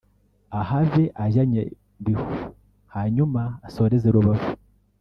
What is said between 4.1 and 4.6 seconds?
Rubavu